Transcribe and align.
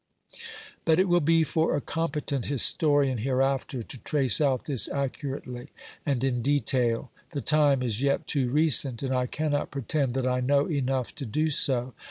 But 0.83 0.97
it 0.97 1.07
will 1.07 1.19
be 1.21 1.43
for 1.43 1.75
a 1.75 1.79
competent 1.79 2.47
historian 2.47 3.19
hereafter 3.19 3.83
to 3.83 3.97
trace 3.99 4.41
out 4.41 4.65
this 4.65 4.87
accurately 4.89 5.69
and 6.07 6.23
in 6.23 6.41
detail; 6.41 7.11
the 7.33 7.41
time 7.41 7.83
is 7.83 8.01
yet 8.01 8.25
too 8.25 8.49
recent, 8.49 9.03
and 9.03 9.13
I 9.13 9.27
cannot 9.27 9.69
pretend 9.69 10.15
that 10.15 10.25
I 10.25 10.39
know 10.39 10.65
enough 10.65 11.13
to 11.17 11.25
do 11.27 11.51
so. 11.51 11.93